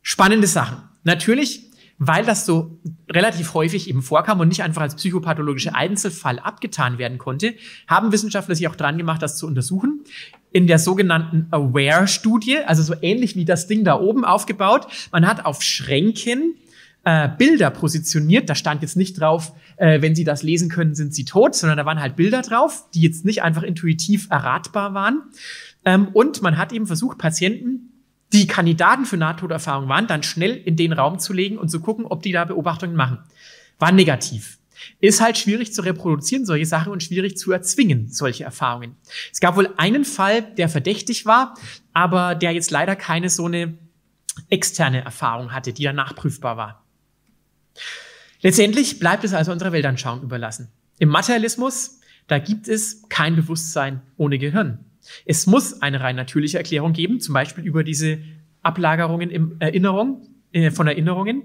[0.03, 0.88] spannende Sachen.
[1.05, 2.79] Natürlich, weil das so
[3.11, 7.55] relativ häufig eben vorkam und nicht einfach als psychopathologischer Einzelfall abgetan werden konnte,
[7.87, 10.05] haben Wissenschaftler sich auch dran gemacht, das zu untersuchen.
[10.53, 14.87] In der sogenannten AWARE-Studie, also so ähnlich wie das Ding da oben aufgebaut.
[15.11, 16.55] Man hat auf Schränken
[17.05, 18.49] äh, Bilder positioniert.
[18.49, 21.79] Da stand jetzt nicht drauf, äh, wenn Sie das lesen können, sind Sie tot, sondern
[21.79, 25.23] da waren halt Bilder drauf, die jetzt nicht einfach intuitiv erratbar waren.
[25.85, 27.98] Ähm, und man hat eben versucht, Patienten
[28.33, 32.05] die Kandidaten für Nahtoderfahrung waren, dann schnell in den Raum zu legen und zu gucken,
[32.05, 33.19] ob die da Beobachtungen machen.
[33.79, 34.59] War negativ.
[35.01, 38.97] Ist halt schwierig zu reproduzieren, solche Sachen, und schwierig zu erzwingen, solche Erfahrungen.
[39.33, 41.55] Es gab wohl einen Fall, der verdächtig war,
[41.93, 43.77] aber der jetzt leider keine so eine
[44.51, 46.85] externe Erfahrung hatte, die dann nachprüfbar war.
[48.41, 50.69] Letztendlich bleibt es also unserer Weltanschauung überlassen.
[50.99, 54.85] Im Materialismus, da gibt es kein Bewusstsein ohne Gehirn.
[55.25, 58.19] Es muss eine rein natürliche Erklärung geben, zum Beispiel über diese
[58.63, 61.45] Ablagerungen im Erinnerung, äh, von Erinnerungen.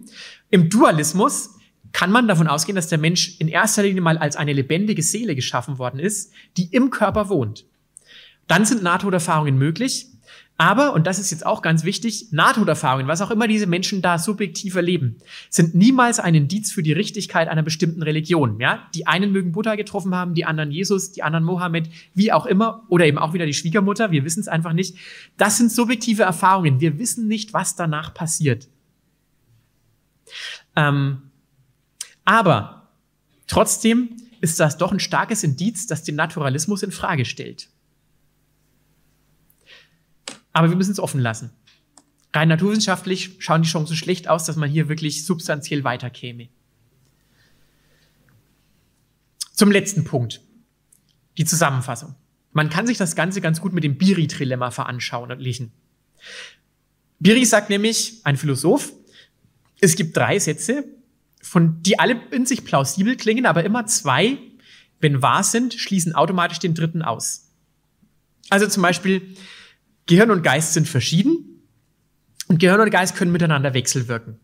[0.50, 1.58] Im Dualismus
[1.92, 5.36] kann man davon ausgehen, dass der Mensch in erster Linie mal als eine lebendige Seele
[5.36, 7.66] geschaffen worden ist, die im Körper wohnt.
[8.48, 10.08] Dann sind Nahtoderfahrungen möglich,
[10.64, 14.18] aber, und das ist jetzt auch ganz wichtig, Nahtoderfahrungen, was auch immer diese Menschen da
[14.18, 15.18] subjektiv erleben,
[15.50, 18.62] sind niemals ein Indiz für die Richtigkeit einer bestimmten Religion.
[18.62, 18.88] Ja?
[18.96, 22.86] Die einen mögen Buddha getroffen haben, die anderen Jesus, die anderen Mohammed, wie auch immer,
[22.88, 24.96] oder eben auch wieder die Schwiegermutter, wir wissen es einfach nicht.
[25.36, 26.80] Das sind subjektive Erfahrungen.
[26.80, 28.70] Wir wissen nicht, was danach passiert.
[30.78, 31.24] Ähm,
[32.24, 32.88] aber
[33.48, 37.68] trotzdem ist das doch ein starkes Indiz, das den Naturalismus in Frage stellt.
[40.54, 41.52] Aber wir müssen es offen lassen.
[42.34, 46.50] Rein naturwissenschaftlich schauen die Chancen schlecht aus, dass man hier wirklich substanziell weiterkäme.
[49.54, 50.42] Zum letzten Punkt.
[51.38, 52.16] Die Zusammenfassung.
[52.52, 55.72] Man kann sich das Ganze ganz gut mit dem Biri-Trilemma veranschaulichen.
[57.20, 58.94] Biri sagt nämlich, ein Philosoph,
[59.80, 60.84] es gibt drei Sätze,
[61.42, 64.38] von die alle in sich plausibel klingen, aber immer zwei,
[65.02, 67.50] wenn wahr sind, schließen automatisch den dritten aus.
[68.50, 69.36] Also zum Beispiel,
[70.08, 71.62] Gehirn und Geist sind verschieden
[72.48, 74.40] und Gehirn und Geist können miteinander wechselwirken.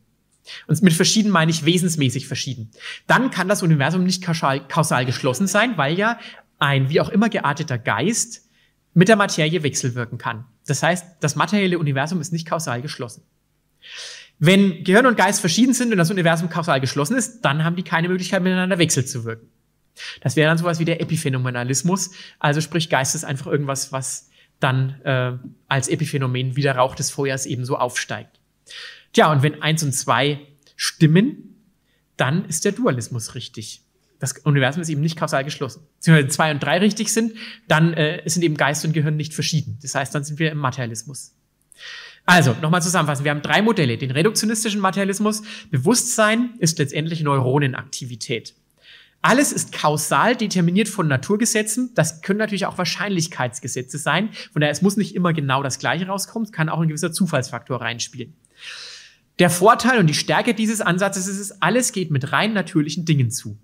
[0.67, 2.71] Und mit verschieden meine ich wesensmäßig verschieden.
[3.07, 6.19] Dann kann das Universum nicht kausal, kausal geschlossen sein, weil ja
[6.57, 8.47] ein wie auch immer gearteter Geist
[8.93, 10.45] mit der Materie wechselwirken kann.
[10.65, 13.23] Das heißt, das materielle Universum ist nicht kausal geschlossen.
[14.39, 17.83] Wenn Gehirn und Geist verschieden sind und das Universum kausal geschlossen ist, dann haben die
[17.83, 19.49] keine Möglichkeit, miteinander wechselzuwirken.
[20.21, 24.28] Das wäre dann sowas wie der Epiphänomenalismus, also sprich Geist ist einfach irgendwas, was
[24.59, 28.39] dann äh, als Epiphänomen wie der Rauch des Feuers ebenso aufsteigt.
[29.13, 30.39] Tja, und wenn eins und zwei
[30.75, 31.55] stimmen,
[32.17, 33.81] dann ist der Dualismus richtig.
[34.19, 35.87] Das Universum ist eben nicht kausal geschlossen.
[36.03, 37.33] Wenn zwei und drei richtig sind,
[37.67, 39.79] dann äh, sind eben Geist und Gehirn nicht verschieden.
[39.81, 41.33] Das heißt, dann sind wir im Materialismus.
[42.25, 43.23] Also, nochmal zusammenfassen.
[43.23, 43.97] Wir haben drei Modelle.
[43.97, 45.41] Den reduktionistischen Materialismus.
[45.71, 48.53] Bewusstsein ist letztendlich Neuronenaktivität.
[49.21, 51.91] Alles ist kausal determiniert von Naturgesetzen.
[51.93, 54.29] Das können natürlich auch Wahrscheinlichkeitsgesetze sein.
[54.53, 56.45] Von daher, es muss nicht immer genau das Gleiche rauskommen.
[56.45, 58.33] Es kann auch ein gewisser Zufallsfaktor reinspielen.
[59.39, 63.57] Der Vorteil und die Stärke dieses Ansatzes ist, alles geht mit rein natürlichen Dingen zu.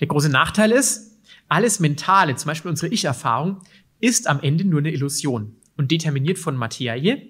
[0.00, 1.18] Der große Nachteil ist,
[1.48, 3.60] alles Mentale, zum Beispiel unsere Ich-Erfahrung,
[4.00, 7.28] ist am Ende nur eine Illusion und determiniert von Materie.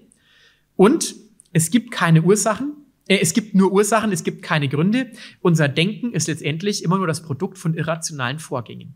[0.75, 1.15] Und
[1.53, 2.73] es gibt keine Ursachen,
[3.19, 5.11] es gibt nur Ursachen, es gibt keine Gründe.
[5.41, 8.93] Unser Denken ist letztendlich immer nur das Produkt von irrationalen Vorgängen.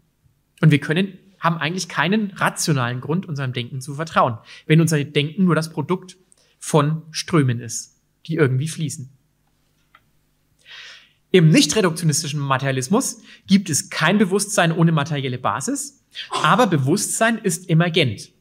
[0.61, 5.43] Und wir können, haben eigentlich keinen rationalen Grund, unserem Denken zu vertrauen, wenn unser Denken
[5.43, 6.17] nur das Produkt
[6.59, 9.09] von Strömen ist, die irgendwie fließen.
[11.31, 18.31] Im nicht-reduktionistischen Materialismus gibt es kein Bewusstsein ohne materielle Basis, aber Bewusstsein ist emergent.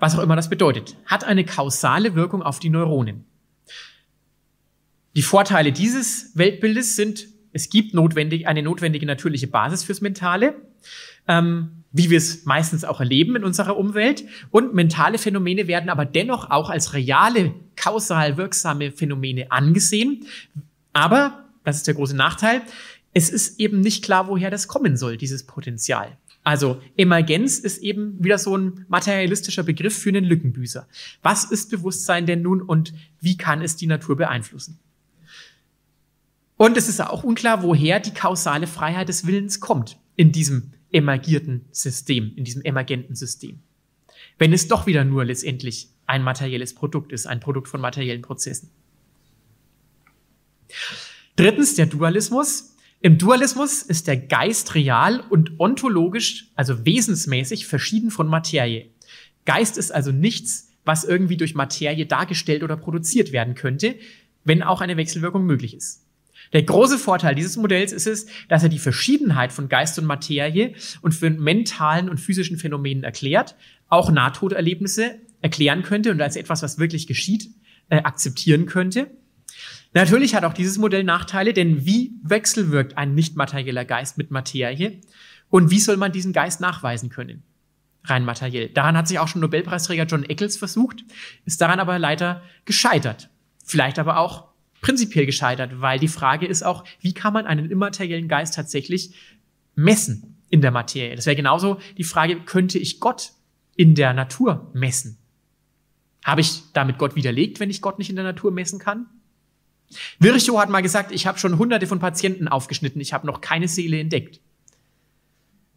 [0.00, 3.26] Was auch immer das bedeutet, hat eine kausale Wirkung auf die Neuronen.
[5.16, 10.54] Die Vorteile dieses Weltbildes sind, es gibt notwendig, eine notwendige natürliche Basis fürs Mentale,
[11.26, 14.26] ähm, wie wir es meistens auch erleben in unserer Umwelt.
[14.50, 20.26] Und mentale Phänomene werden aber dennoch auch als reale, kausal wirksame Phänomene angesehen.
[20.92, 22.60] Aber das ist der große Nachteil.
[23.14, 26.18] Es ist eben nicht klar, woher das kommen soll, dieses Potenzial.
[26.44, 30.86] Also Emergenz ist eben wieder so ein materialistischer Begriff für einen Lückenbüßer.
[31.22, 34.78] Was ist Bewusstsein denn nun und wie kann es die Natur beeinflussen?
[36.56, 41.66] Und es ist auch unklar, woher die kausale Freiheit des Willens kommt in diesem emergierten
[41.70, 43.60] System, in diesem emergenten System.
[44.38, 48.70] Wenn es doch wieder nur letztendlich ein materielles Produkt ist, ein Produkt von materiellen Prozessen.
[51.36, 52.72] Drittens der Dualismus.
[53.00, 58.90] Im Dualismus ist der Geist real und ontologisch, also wesensmäßig, verschieden von Materie.
[59.44, 63.96] Geist ist also nichts, was irgendwie durch Materie dargestellt oder produziert werden könnte,
[64.44, 66.05] wenn auch eine Wechselwirkung möglich ist.
[66.52, 70.74] Der große Vorteil dieses Modells ist es, dass er die Verschiedenheit von Geist und Materie
[71.02, 73.56] und für mentalen und physischen Phänomenen erklärt,
[73.88, 77.50] auch Nahtoderlebnisse erklären könnte und als etwas, was wirklich geschieht,
[77.88, 79.10] äh, akzeptieren könnte.
[79.92, 85.00] Natürlich hat auch dieses Modell Nachteile, denn wie wechselwirkt ein nicht materieller Geist mit Materie?
[85.48, 87.44] Und wie soll man diesen Geist nachweisen können?
[88.04, 88.68] Rein materiell.
[88.68, 91.04] Daran hat sich auch schon Nobelpreisträger John Eccles versucht,
[91.44, 93.30] ist daran aber leider gescheitert.
[93.64, 94.48] Vielleicht aber auch
[94.86, 99.14] prinzipiell gescheitert, weil die Frage ist auch, wie kann man einen immateriellen Geist tatsächlich
[99.74, 101.16] messen in der Materie?
[101.16, 103.32] Das wäre genauso die Frage, könnte ich Gott
[103.74, 105.18] in der Natur messen?
[106.24, 109.06] Habe ich damit Gott widerlegt, wenn ich Gott nicht in der Natur messen kann?
[110.20, 113.66] Virchow hat mal gesagt, ich habe schon hunderte von Patienten aufgeschnitten, ich habe noch keine
[113.66, 114.40] Seele entdeckt.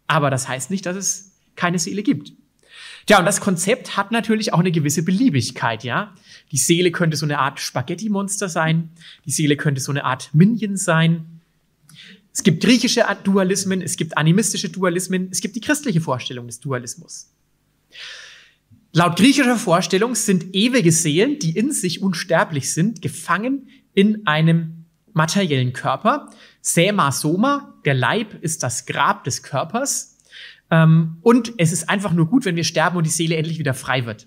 [0.06, 2.32] Aber das heißt nicht, dass es keine Seele gibt.
[3.10, 6.14] Tja, und das Konzept hat natürlich auch eine gewisse Beliebigkeit, ja.
[6.52, 8.90] Die Seele könnte so eine Art Spaghetti-Monster sein,
[9.26, 11.40] die Seele könnte so eine Art Minion sein.
[12.32, 17.32] Es gibt griechische Dualismen, es gibt animistische Dualismen, es gibt die christliche Vorstellung des Dualismus.
[18.92, 25.72] Laut griechischer Vorstellung sind ewige Seelen, die in sich unsterblich sind, gefangen in einem materiellen
[25.72, 26.30] Körper.
[26.60, 30.16] Sema Soma, der Leib ist das Grab des Körpers.
[30.70, 33.74] Ähm, und es ist einfach nur gut, wenn wir sterben und die Seele endlich wieder
[33.74, 34.26] frei wird.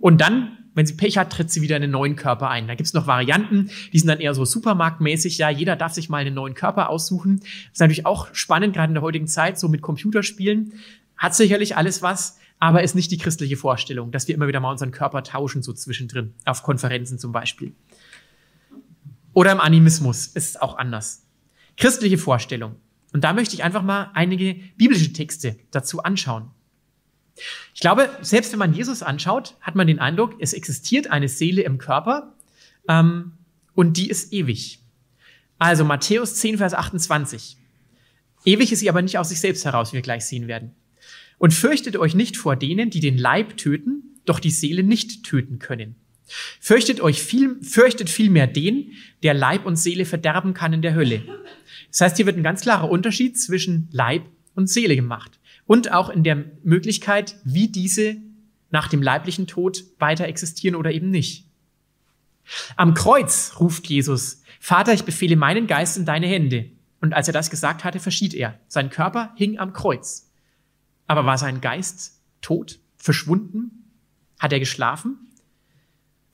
[0.00, 2.68] Und dann, wenn sie Pech hat, tritt sie wieder in einen neuen Körper ein.
[2.68, 5.38] Da gibt's noch Varianten, die sind dann eher so supermarktmäßig.
[5.38, 7.40] Ja, jeder darf sich mal einen neuen Körper aussuchen.
[7.72, 10.74] Ist natürlich auch spannend, gerade in der heutigen Zeit, so mit Computerspielen.
[11.16, 14.70] Hat sicherlich alles was, aber ist nicht die christliche Vorstellung, dass wir immer wieder mal
[14.70, 17.72] unseren Körper tauschen, so zwischendrin, auf Konferenzen zum Beispiel.
[19.32, 21.26] Oder im Animismus ist es auch anders.
[21.76, 22.76] Christliche Vorstellung.
[23.16, 26.50] Und da möchte ich einfach mal einige biblische Texte dazu anschauen.
[27.72, 31.62] Ich glaube, selbst wenn man Jesus anschaut, hat man den Eindruck, es existiert eine Seele
[31.62, 32.34] im Körper
[32.90, 33.32] ähm,
[33.72, 34.80] und die ist ewig.
[35.56, 37.56] Also Matthäus 10, Vers 28.
[38.44, 40.74] Ewig ist sie aber nicht aus sich selbst heraus, wie wir gleich sehen werden.
[41.38, 45.58] Und fürchtet euch nicht vor denen, die den Leib töten, doch die Seele nicht töten
[45.58, 45.96] können.
[46.60, 51.22] Fürchtet euch viel, fürchtet vielmehr den, der Leib und Seele verderben kann in der Hölle.
[51.90, 55.38] Das heißt, hier wird ein ganz klarer Unterschied zwischen Leib und Seele gemacht.
[55.66, 58.16] Und auch in der Möglichkeit, wie diese
[58.70, 61.46] nach dem leiblichen Tod weiter existieren oder eben nicht.
[62.76, 66.70] Am Kreuz ruft Jesus, Vater, ich befehle meinen Geist in deine Hände.
[67.00, 68.58] Und als er das gesagt hatte, verschied er.
[68.68, 70.30] Sein Körper hing am Kreuz.
[71.06, 73.92] Aber war sein Geist tot, verschwunden?
[74.38, 75.25] Hat er geschlafen?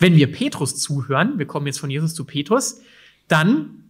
[0.02, 2.80] Wenn wir Petrus zuhören, wir kommen jetzt von Jesus zu Petrus,
[3.28, 3.84] dann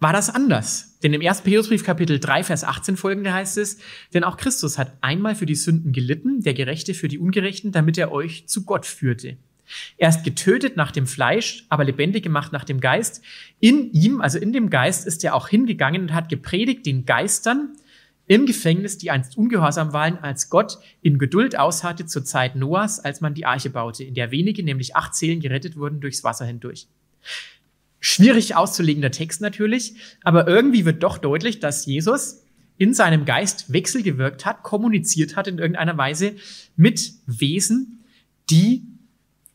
[0.00, 0.98] war das anders.
[1.00, 1.42] Denn im 1.
[1.42, 3.78] Petrusbrief Kapitel 3, Vers 18 folgende heißt es,
[4.14, 7.98] denn auch Christus hat einmal für die Sünden gelitten, der Gerechte für die Ungerechten, damit
[7.98, 9.36] er euch zu Gott führte.
[9.96, 13.22] Er ist getötet nach dem Fleisch, aber lebendig gemacht nach dem Geist.
[13.60, 17.76] In ihm, also in dem Geist, ist er auch hingegangen und hat gepredigt den Geistern,
[18.28, 23.20] im Gefängnis, die einst ungehorsam waren, als Gott in Geduld ausharrte zur Zeit Noahs, als
[23.20, 26.86] man die Arche baute, in der wenige, nämlich acht Seelen, gerettet wurden durchs Wasser hindurch.
[28.00, 32.44] Schwierig auszulegender Text natürlich, aber irgendwie wird doch deutlich, dass Jesus
[32.76, 36.36] in seinem Geist wechselgewirkt hat, kommuniziert hat in irgendeiner Weise
[36.76, 38.04] mit Wesen,
[38.50, 38.86] die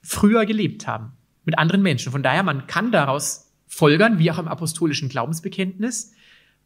[0.01, 1.13] früher gelebt haben,
[1.45, 2.11] mit anderen Menschen.
[2.11, 6.13] Von daher, man kann daraus folgern, wie auch im apostolischen Glaubensbekenntnis,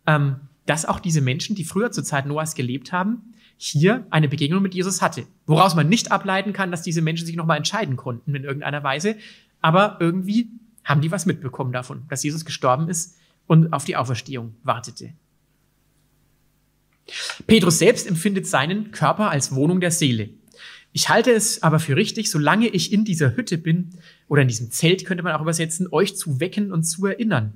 [0.08, 4.62] ähm, dass auch diese Menschen, die früher zur Zeit Noahs gelebt haben, hier eine Begegnung
[4.62, 5.26] mit Jesus hatte.
[5.48, 9.16] Woraus man nicht ableiten kann, dass diese Menschen sich nochmal entscheiden konnten in irgendeiner Weise.
[9.62, 10.52] Aber irgendwie
[10.84, 15.14] haben die was mitbekommen davon, dass Jesus gestorben ist und auf die Auferstehung wartete.
[17.48, 20.30] Petrus selbst empfindet seinen Körper als Wohnung der Seele.
[20.92, 23.92] Ich halte es aber für richtig, solange ich in dieser Hütte bin,
[24.28, 27.54] oder in diesem Zelt könnte man auch übersetzen, euch zu wecken und zu erinnern.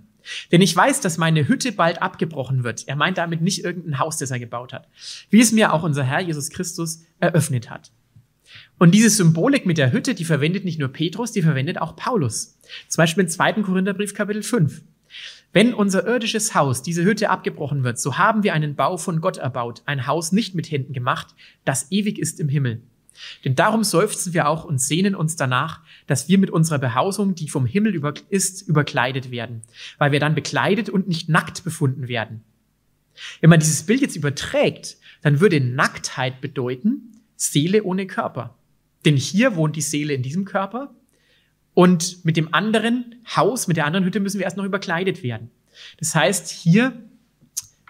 [0.51, 2.87] Denn ich weiß, dass meine Hütte bald abgebrochen wird.
[2.87, 4.87] Er meint damit nicht irgendein Haus, das er gebaut hat.
[5.29, 7.91] Wie es mir auch unser Herr Jesus Christus eröffnet hat.
[8.77, 12.57] Und diese Symbolik mit der Hütte, die verwendet nicht nur Petrus, die verwendet auch Paulus.
[12.87, 13.53] Zum Beispiel im 2.
[13.63, 14.81] Korintherbrief Kapitel 5.
[15.53, 19.37] Wenn unser irdisches Haus, diese Hütte abgebrochen wird, so haben wir einen Bau von Gott
[19.37, 22.81] erbaut, ein Haus nicht mit Händen gemacht, das ewig ist im Himmel.
[23.45, 27.49] Denn darum seufzen wir auch und sehnen uns danach, dass wir mit unserer Behausung, die
[27.49, 29.61] vom Himmel über ist, überkleidet werden,
[29.97, 32.43] weil wir dann bekleidet und nicht nackt befunden werden.
[33.39, 38.57] Wenn man dieses Bild jetzt überträgt, dann würde Nacktheit bedeuten Seele ohne Körper.
[39.05, 40.93] Denn hier wohnt die Seele in diesem Körper
[41.73, 45.49] und mit dem anderen Haus, mit der anderen Hütte müssen wir erst noch überkleidet werden.
[45.97, 46.93] Das heißt, hier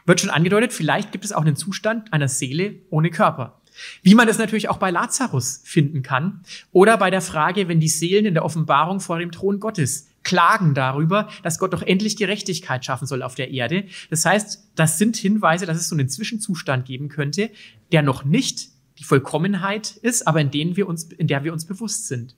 [0.05, 3.60] wird schon angedeutet, vielleicht gibt es auch einen Zustand einer Seele ohne Körper.
[4.03, 7.87] Wie man das natürlich auch bei Lazarus finden kann oder bei der Frage, wenn die
[7.87, 12.85] Seelen in der Offenbarung vor dem Thron Gottes klagen darüber, dass Gott doch endlich Gerechtigkeit
[12.85, 13.85] schaffen soll auf der Erde.
[14.09, 17.49] Das heißt, das sind Hinweise, dass es so einen Zwischenzustand geben könnte,
[17.91, 21.65] der noch nicht die Vollkommenheit ist, aber in, denen wir uns, in der wir uns
[21.65, 22.35] bewusst sind.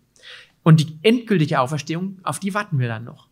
[0.63, 3.28] Und die endgültige Auferstehung, auf die warten wir dann noch.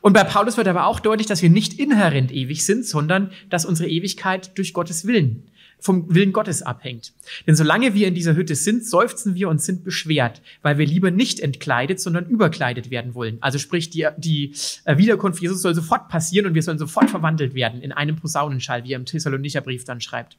[0.00, 3.64] Und bei Paulus wird aber auch deutlich, dass wir nicht inhärent ewig sind, sondern dass
[3.64, 5.44] unsere Ewigkeit durch Gottes Willen
[5.84, 7.12] vom Willen Gottes abhängt.
[7.46, 11.10] Denn solange wir in dieser Hütte sind, seufzen wir und sind beschwert, weil wir lieber
[11.10, 13.36] nicht entkleidet, sondern überkleidet werden wollen.
[13.42, 14.54] Also sprich, die, die
[14.86, 18.84] äh, Wiederkunft Jesus soll sofort passieren und wir sollen sofort verwandelt werden in einem Posaunenschall,
[18.84, 20.38] wie er im Thessalonicher Brief dann schreibt.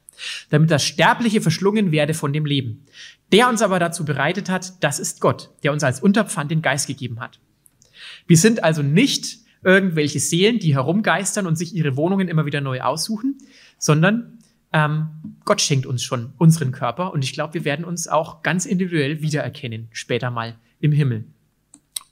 [0.49, 2.83] Damit das Sterbliche verschlungen werde von dem Leben.
[3.31, 6.87] Der uns aber dazu bereitet hat, das ist Gott, der uns als Unterpfand den Geist
[6.87, 7.39] gegeben hat.
[8.25, 12.81] Wir sind also nicht irgendwelche Seelen, die herumgeistern und sich ihre Wohnungen immer wieder neu
[12.81, 13.37] aussuchen,
[13.77, 14.39] sondern
[14.73, 15.07] ähm,
[15.45, 19.21] Gott schenkt uns schon unseren Körper und ich glaube, wir werden uns auch ganz individuell
[19.21, 21.25] wiedererkennen, später mal im Himmel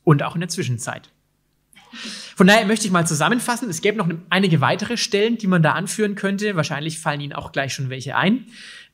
[0.03, 1.09] und auch in der Zwischenzeit.
[2.35, 5.73] Von daher möchte ich mal zusammenfassen, es gäbe noch einige weitere Stellen, die man da
[5.73, 6.55] anführen könnte.
[6.55, 8.47] Wahrscheinlich fallen Ihnen auch gleich schon welche ein.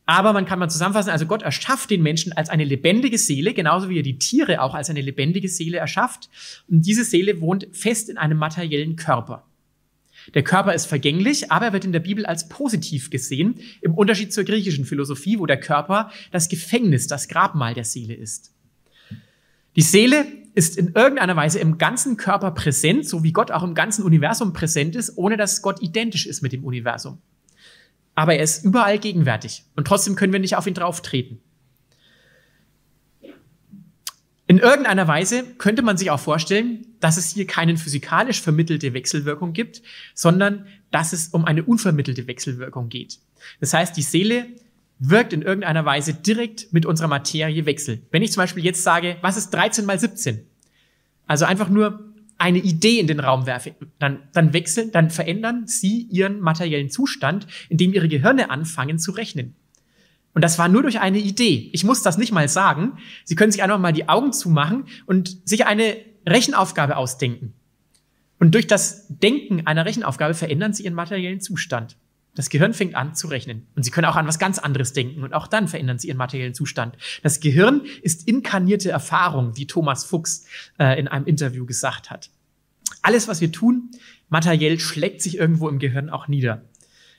[0.06, 3.90] Aber man kann mal zusammenfassen, also Gott erschafft den Menschen als eine lebendige Seele, genauso
[3.90, 6.30] wie er die Tiere auch als eine lebendige Seele erschafft.
[6.68, 9.46] Und diese Seele wohnt fest in einem materiellen Körper.
[10.34, 14.34] Der Körper ist vergänglich, aber er wird in der Bibel als positiv gesehen, im Unterschied
[14.34, 18.54] zur griechischen Philosophie, wo der Körper das Gefängnis, das Grabmal der Seele ist.
[19.76, 23.76] Die Seele ist in irgendeiner Weise im ganzen Körper präsent, so wie Gott auch im
[23.76, 27.20] ganzen Universum präsent ist, ohne dass Gott identisch ist mit dem Universum.
[28.16, 31.40] Aber er ist überall gegenwärtig und trotzdem können wir nicht auf ihn drauftreten.
[34.50, 39.54] In irgendeiner Weise könnte man sich auch vorstellen, dass es hier keine physikalisch vermittelte Wechselwirkung
[39.54, 39.84] gibt,
[40.16, 43.20] sondern dass es um eine unvermittelte Wechselwirkung geht.
[43.60, 44.48] Das heißt, die Seele
[44.98, 48.02] wirkt in irgendeiner Weise direkt mit unserer Materie Wechsel.
[48.10, 50.44] Wenn ich zum Beispiel jetzt sage, was ist 13 mal 17?
[51.28, 52.04] Also einfach nur
[52.40, 57.46] eine Idee in den Raum werfe, dann, dann wechseln, dann verändern sie ihren materiellen Zustand,
[57.70, 59.54] indem ihre Gehirne anfangen zu rechnen.
[60.40, 61.70] Und das war nur durch eine Idee.
[61.74, 62.94] Ich muss das nicht mal sagen.
[63.26, 67.56] Sie können sich einfach mal die Augen zumachen und sich eine Rechenaufgabe ausdenken.
[68.40, 71.98] Und durch das Denken einer Rechenaufgabe verändern Sie Ihren materiellen Zustand.
[72.36, 73.68] Das Gehirn fängt an zu rechnen.
[73.76, 75.24] Und Sie können auch an was ganz anderes denken.
[75.24, 76.96] Und auch dann verändern Sie Ihren materiellen Zustand.
[77.22, 80.46] Das Gehirn ist inkarnierte Erfahrung, wie Thomas Fuchs
[80.80, 82.30] äh, in einem Interview gesagt hat.
[83.02, 83.92] Alles, was wir tun,
[84.30, 86.62] materiell schlägt sich irgendwo im Gehirn auch nieder.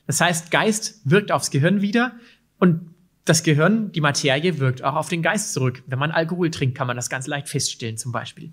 [0.06, 2.12] Das heißt, Geist wirkt aufs Gehirn wieder
[2.58, 2.89] und
[3.24, 5.82] das Gehirn, die Materie wirkt auch auf den Geist zurück.
[5.86, 8.50] Wenn man Alkohol trinkt, kann man das ganz leicht feststellen, zum Beispiel.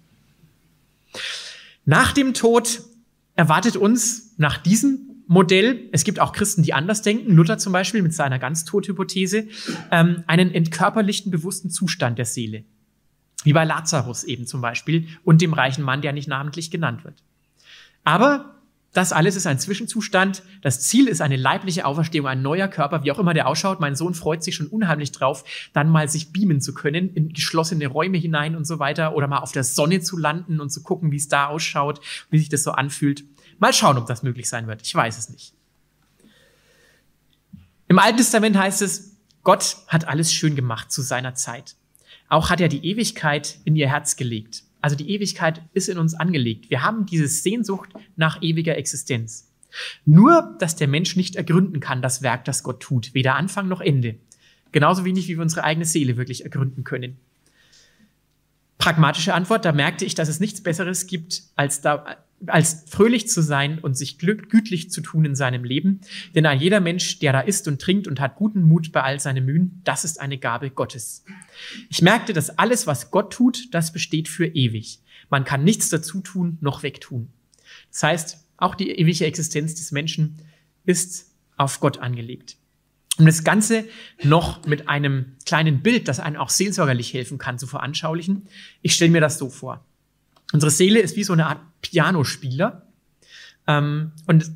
[1.86, 2.82] Nach dem Tod
[3.36, 8.02] erwartet uns nach diesem Modell, es gibt auch Christen, die anders denken, Luther zum Beispiel
[8.02, 9.48] mit seiner Ganztodhypothese,
[9.92, 12.64] ähm, einen entkörperlichten, bewussten Zustand der Seele.
[13.44, 17.24] Wie bei Lazarus eben zum Beispiel und dem reichen Mann, der nicht namentlich genannt wird.
[18.04, 18.57] Aber
[18.98, 20.42] das alles ist ein Zwischenzustand.
[20.64, 23.80] Das Ziel ist eine leibliche Auferstehung, ein neuer Körper, wie auch immer der ausschaut.
[23.80, 27.86] Mein Sohn freut sich schon unheimlich drauf, dann mal sich beamen zu können, in geschlossene
[27.86, 31.12] Räume hinein und so weiter oder mal auf der Sonne zu landen und zu gucken,
[31.12, 33.24] wie es da ausschaut, wie sich das so anfühlt.
[33.60, 34.82] Mal schauen, ob das möglich sein wird.
[34.82, 35.54] Ich weiß es nicht.
[37.88, 41.76] Im Alten Testament heißt es, Gott hat alles schön gemacht zu seiner Zeit.
[42.30, 44.64] Auch hat er die Ewigkeit in ihr Herz gelegt.
[44.82, 46.70] Also die Ewigkeit ist in uns angelegt.
[46.70, 49.52] Wir haben diese Sehnsucht nach ewiger Existenz.
[50.06, 53.14] Nur, dass der Mensch nicht ergründen kann, das Werk, das Gott tut.
[53.14, 54.16] Weder Anfang noch Ende.
[54.72, 57.18] Genauso wenig, wie wir unsere eigene Seele wirklich ergründen können.
[58.78, 63.42] Pragmatische Antwort, da merkte ich, dass es nichts Besseres gibt, als, da, als fröhlich zu
[63.42, 66.02] sein und sich gütlich zu tun in seinem Leben.
[66.36, 69.20] Denn ein jeder Mensch, der da isst und trinkt und hat guten Mut bei all
[69.20, 71.24] seinen Mühen, das ist eine Gabe Gottes.
[71.90, 75.00] Ich merkte, dass alles, was Gott tut, das besteht für ewig.
[75.30, 77.30] Man kann nichts dazu tun, noch wegtun.
[77.92, 80.38] Das heißt, auch die ewige Existenz des Menschen
[80.86, 82.58] ist auf Gott angelegt.
[83.18, 83.86] Um das Ganze
[84.24, 88.48] noch mit einem kleinen Bild, das einem auch seelsorgerlich helfen kann, zu veranschaulichen.
[88.84, 89.84] Ich stelle mir das so vor.
[90.54, 92.88] Unsere Seele ist wie so eine Art Pianospieler.
[93.68, 94.52] Ähm, und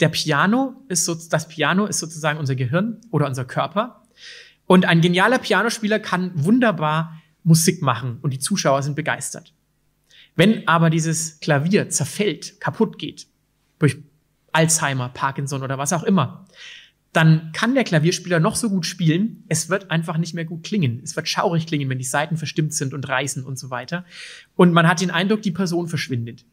[0.00, 4.02] der Piano ist so, das Piano ist sozusagen unser Gehirn oder unser Körper.
[4.66, 9.54] Und ein genialer Pianospieler kann wunderbar Musik machen und die Zuschauer sind begeistert.
[10.34, 13.28] Wenn aber dieses Klavier zerfällt, kaputt geht,
[13.78, 13.96] durch
[14.52, 16.46] Alzheimer, Parkinson oder was auch immer,
[17.16, 21.00] dann kann der Klavierspieler noch so gut spielen, es wird einfach nicht mehr gut klingen.
[21.02, 24.04] Es wird schaurig klingen, wenn die Saiten verstimmt sind und reißen und so weiter.
[24.54, 26.44] Und man hat den Eindruck, die Person verschwindet.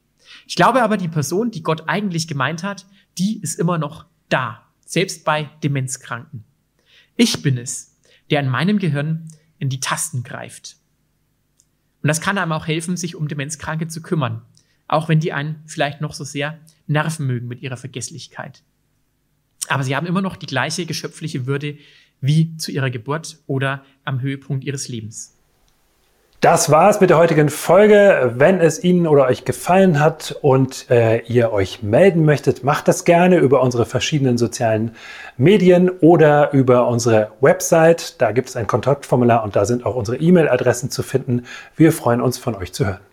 [0.48, 2.86] Ich glaube aber, die Person, die Gott eigentlich gemeint hat,
[3.18, 6.46] die ist immer noch da, selbst bei Demenzkranken.
[7.18, 7.98] Ich bin es,
[8.30, 9.28] der in meinem Gehirn
[9.60, 10.78] in die Tasten greift.
[12.02, 14.44] Und das kann einem auch helfen, sich um Demenzkranke zu kümmern,
[14.88, 18.64] auch wenn die einen vielleicht noch so sehr nerven mögen mit ihrer Vergesslichkeit.
[19.70, 21.78] Aber sie haben immer noch die gleiche geschöpfliche Würde
[22.22, 25.34] wie zu ihrer Geburt oder am Höhepunkt ihres Lebens.
[26.44, 28.34] Das war's mit der heutigen Folge.
[28.36, 33.06] Wenn es Ihnen oder euch gefallen hat und äh, ihr euch melden möchtet, macht das
[33.06, 34.92] gerne über unsere verschiedenen sozialen
[35.38, 38.22] Medien oder über unsere Website.
[38.22, 41.46] Da gibt es ein Kontaktformular und da sind auch unsere E-Mail-Adressen zu finden.
[41.78, 43.13] Wir freuen uns von euch zu hören.